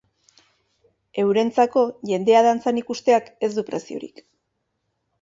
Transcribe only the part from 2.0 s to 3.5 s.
jendea dantzan ikusteak